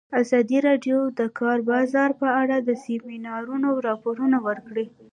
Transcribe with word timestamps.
ازادي 0.21 0.57
راډیو 0.67 0.99
د 1.11 1.11
د 1.19 1.21
کار 1.39 1.57
بازار 1.71 2.09
په 2.21 2.27
اړه 2.41 2.57
د 2.61 2.69
سیمینارونو 2.85 3.69
راپورونه 3.87 4.37
ورکړي. 4.47 4.85